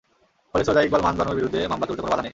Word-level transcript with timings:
ফলে 0.51 0.63
সৈয়দা 0.67 0.85
ইকবাল 0.85 1.01
মান্দ 1.05 1.17
বানুর 1.19 1.37
বিরুদ্ধে 1.39 1.59
মামলা 1.71 1.85
চলতে 1.87 2.01
কোনো 2.01 2.11
বাধা 2.13 2.23
নেই। 2.23 2.29